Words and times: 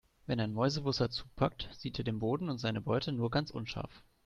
Wenn 0.25 0.39
ein 0.39 0.53
Mäusebussard 0.55 1.13
zupackt, 1.13 1.69
sieht 1.73 1.99
er 1.99 2.03
den 2.03 2.17
Boden 2.17 2.49
und 2.49 2.57
seine 2.57 2.81
Beute 2.81 3.11
nur 3.11 3.29
ganz 3.29 3.51
unscharf. 3.51 4.01